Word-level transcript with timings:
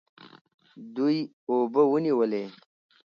دوی 0.95 1.17
اوبه 1.49 1.81
ونیولې. 1.91 2.43